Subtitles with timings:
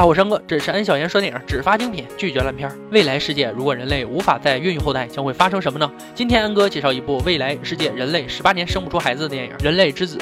[0.00, 2.72] 大伙山哥，这是安小言说电影，只发精品，拒绝烂片。
[2.90, 5.92] 未来世界如果人类无法再孕育后代，将会发生什么呢？
[6.14, 10.16] 今天安哥介绍一部未来世界人类十八年生不出孩子的电影《人类之子》。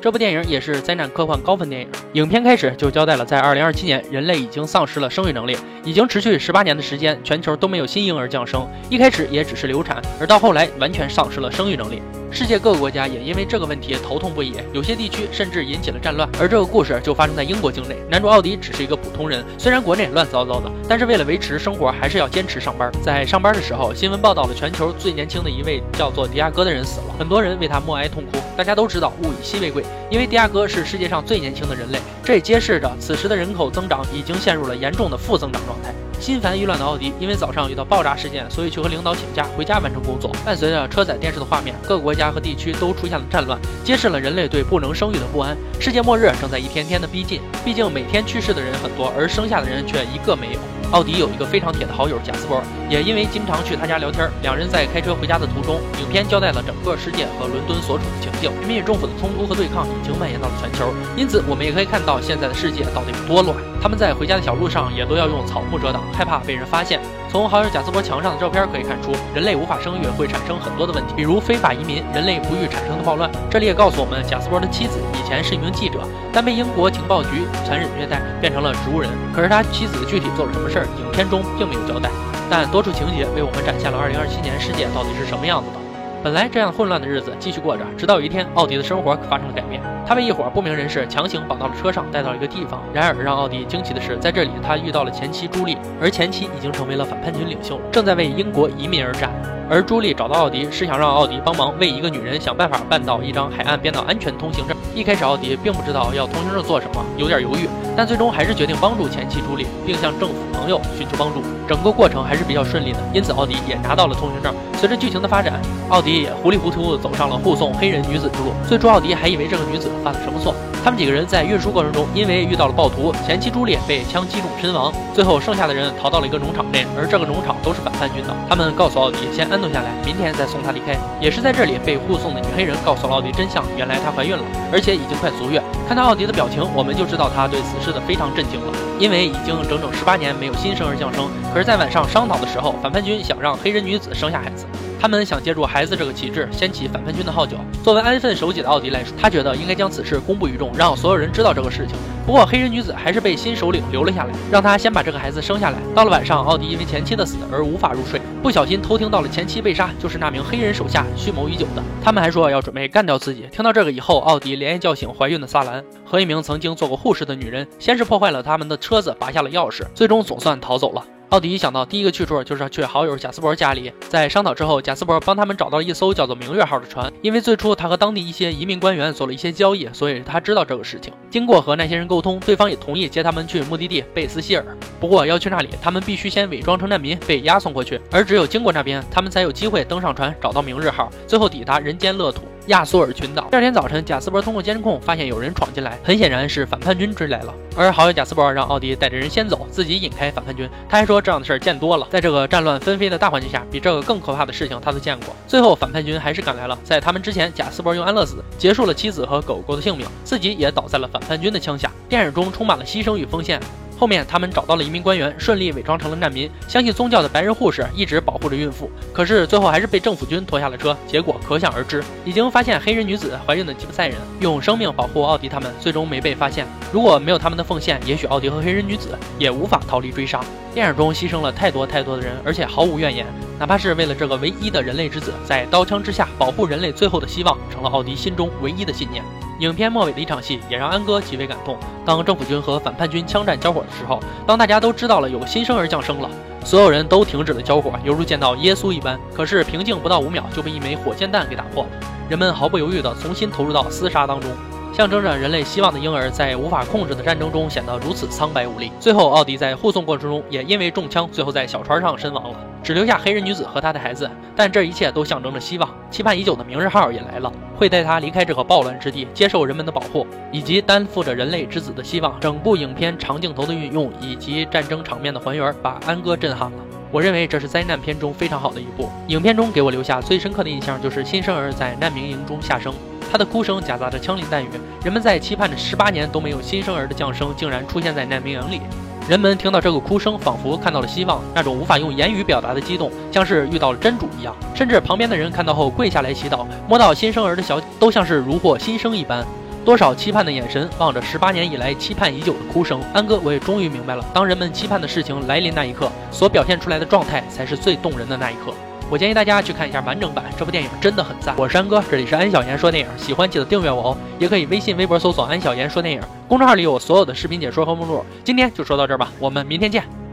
[0.00, 1.88] 这部电影也是灾难科幻高分电影。
[2.12, 8.64] 影片开始就交代了，在二零二七年，人类已经丧失了生育能力，已经持续十八年的时间，全球都没有新婴儿降生。
[8.88, 12.00] 一开始也只是流产，而到后来完全丧失了生育能力。
[12.34, 16.28] 世界各个国家也因为这个问题头痛不已，有些地区甚至引起了战乱。
[16.40, 22.90] 而这个故事就发生在英国境内，男主奥迪只是一个普通人，虽然国内乱糟糟的，但是为了维持生活，还是要坚持上班。
[23.00, 28.38] 在上班的时候，新闻报道了全球最年轻的一位叫做迪亚哥的人死了，很多人为他默哀痛哭。
[28.56, 35.94] 大家都知道物以稀为贵，因为迪亚哥是世界上最年轻的人类，这也揭示着此时的人口增长已经陷入了严重的负增长状态。
[36.24, 40.34] 心烦意乱的奥迪，因为早上遇到爆炸事件，所以去和领导请假回家完成工作。
[40.42, 45.54] 伴随着车载电视的画面，各个国家和地区都出现了战乱，揭示了人类对不能生育的不安。
[45.78, 50.60] 世界末日正在一天天的逼近，毕竟每天去世的人很多，而生下的人却一个没有。
[50.94, 58.48] 奥迪有一个非常铁的好友贾斯伯，也因为经常去他家聊天，两人在开车回家的途中，影片交代了整个世界和伦敦所处的情境。
[58.60, 63.56] 人民与政府的冲突和对抗已经蔓延到了全球，因此我们也可以看到现在的世界到底有多乱。
[63.82, 67.00] 他们在回家的小路上也都要用草木遮挡，害怕被人发现。
[67.28, 73.28] 从好友贾斯伯墙上的照片可以看出，人类无法生育会产生很多的问题，比如非法移民、人类不育产生的暴乱。
[73.50, 75.98] 这里也告诉我们，贾斯伯的妻子以前是一名记者，
[76.32, 79.10] 但被英国情报局残忍虐待，变成了植物人。
[79.34, 82.10] 可是他妻子具体做了什么事儿，影片中并没有交代。
[82.50, 85.83] 但多处情节为我们展现了2027年世界到底是什么样子的。
[86.24, 89.78] 本来这样混乱的日子继续过着，直到有一天，奥迪的生活发生了改变。
[90.06, 92.82] 他被一伙不明人士强行绑到了车上，带到了一个地方。
[92.94, 99.30] 然而，让奥迪惊奇的是，在这里他遇到了前妻朱莉，而前妻已经成为了反叛军领袖，正在为英国移民而战。
[99.68, 104.74] 而朱莉找到奥迪，是想让奥迪帮忙为一个女人想办法办到一张海岸边的安全通行证。
[104.94, 111.42] 一开始，奥迪并不知道要通行证做什么，有点犹豫，但最终还是决定帮助前妻朱莉，并向政府朋友寻求帮助。
[111.66, 114.54] 整个过程还是比较顺利的，因此奥迪也拿到了通行证。
[114.74, 115.58] 随着剧情的发展，
[115.88, 118.52] 奥迪也糊里糊涂走上了护送黑人女子之路。
[118.68, 120.54] 最初，奥迪还以为这个女子犯了什么错。
[120.84, 124.92] 他们几个人在运输过程中，因为遇到了暴徒，前妻朱莉被枪击中身亡。
[125.14, 128.36] 最后，剩下的人逃到了一个农场内，而这个农场都是反叛军的。
[128.46, 130.94] 他们告诉奥迪先安顿下来，明天再送他离开。
[131.22, 135.62] 也是在这里，被护送的女黑人告诉了奥迪真相，原来她怀孕了，而且已经快足月。
[135.88, 138.66] 看到奥迪的表情，我们就知道他对此事的非常震惊了，
[138.98, 141.24] 因为已经整整十八年没有新生儿降生。
[141.54, 144.66] 可是，在晚上商讨的时候，反叛军想让黑人女子生下孩子。
[145.04, 147.58] 他们想借助孩子这个旗帜掀起反叛军的号角。
[147.82, 151.94] 作为安分守己的奥迪来说，他觉得应该将此事公布于众，让所有人知道这个事情。
[152.24, 155.78] 不过黑人女子还是被新首领留了下来，让他先把这个孩子生下来。
[155.94, 161.82] 到了晚上，奥迪因为前妻的死而无法入睡，不小心偷听到了前妻被杀，就是那名黑人手下蓄谋已久的。
[162.02, 163.46] 他们还说要准备干掉自己。
[163.52, 171.04] 听到这个以后，奥迪连夜叫醒怀孕的萨兰和一名曾经做过护士的女人，先是破坏了他们的车子，拔下了钥匙，最终总算逃走了。
[171.34, 177.12] 奥迪想到第一个去处就是去好友贾斯伯家里，在商讨之后，贾斯伯帮他们找到了一艘叫做“明月号”的船。
[177.22, 181.12] 因为最初他和当地一些移民官员做了一些交易，所以他知道这个事情。
[181.28, 184.64] 经过和那些人沟通，对方也同意接他们去目的地贝斯希尔。
[185.00, 192.42] 不过要去那里，他们必须先伪装成难民被押送过去，而只有经过那边，他们才有机会登上船找到“明日号”，最后抵达人间乐土。
[192.68, 193.46] 亚速尔群岛。
[193.50, 197.54] 第二天早晨，贾斯伯通过监控发现有人闯进来，很显然是反叛军追来了。
[197.76, 200.68] 而好友贾斯伯让奥迪带着人先走，自己引开反叛军。
[200.88, 205.34] 他还说这样的事儿见多了，在这个战乱纷飞的大环境下，比这个更可怕的事情他都见过。
[205.46, 211.90] 最后反叛军还是赶来了，在他们之前，贾斯伯用安乐死结束了妻子和狗狗的性命，自己也倒在了反叛军的枪下。
[212.08, 213.60] 电影中充满了牺牲与奉献。
[213.96, 216.50] 后面他们找到了移民官员，顺利伪装成了难民。
[216.68, 222.02] 相信宗教的白人护士一直保护着孕妇，可是最后还是被政府军拖下了车，结果可想而知。
[222.24, 226.66] 已经发现黑人女子怀孕的吉普赛人用生命保护奥迪他们，最终没被发现。
[226.92, 230.40] 如果没有他们的奉献，也许奥迪和黑人女子也无法逃离追杀。
[230.74, 233.24] 电影中牺牲了太多太多的人，而且毫无怨言，
[233.60, 239.22] 哪怕是为了这个唯一的人类之子，在刀枪之下保护人类最后的希望，成了奥迪心中唯一的信念。
[239.60, 241.76] 影片末尾的一场戏也让安哥极为感动。
[242.04, 246.28] 当政府军和反叛军枪战交火的时候，当大家都知道了有新生儿降生了，
[246.64, 249.18] 所有人都停止了交火，犹如见到耶稣一般。
[249.34, 251.86] 可是平静不到五秒，就被一枚火箭弹给打破。
[252.28, 254.50] 人们毫不犹豫地重新投入到厮杀当中。
[254.96, 258.92] 象征着人类希望的婴儿，在无法控制的战争中显得如此苍白无力。
[259.00, 264.30] 最后，奥迪在护送过程中也因为中枪，最后在小船上身亡了，只留下黑人女子和她的孩子。
[264.54, 272.38] 但这一切都象征着希望，期盼已久的明日号也来了，会带他离开这个暴乱之地，接受人们的保护，以及担负着人类之子的希望。
[272.38, 276.78] 整部影片长镜头的运用以及战争场面的还原，把安哥震撼了。
[277.10, 279.10] 我认为这是灾难片中非常好的一部。
[279.26, 282.94] 影片中给我留下最深刻的印象就是新生儿在难民营中下生。
[283.34, 284.68] 他的哭声夹杂着枪林弹雨，
[285.02, 288.80] 人们在期盼着十八年都没有新生儿的降生，竟然出现在难民营里。
[289.28, 294.54] 人们听到这个哭声，仿佛看到了希望，那种无法用言语表达的激动，像是遇到了真主一样。
[294.72, 299.44] 甚至旁边的人看到后跪下来祈祷，摸到新生儿的小，都像是如获新生一般。
[299.84, 308.72] 多少期盼的眼神望着十八年以来期盼已久的哭声，安哥，我也终于明白了，当人们期盼的事情来临那一刻，所表现出来的状态才是最动人的那一刻。
[309.10, 311.54] 我建议大家去看一下完整版，这部电影真的很赞。
[311.56, 318.24] 我是安哥，这里是安小言说电影，喜欢记得订阅我哦，也可以微信、微博搜索安小言说电影，公众号里有我所有的视频解说和目录。
[318.42, 320.23] 今天就说到这儿吧，我们明天见。